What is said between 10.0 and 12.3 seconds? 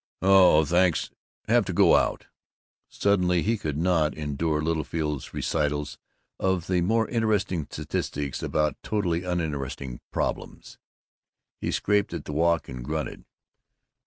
problems. He scraped at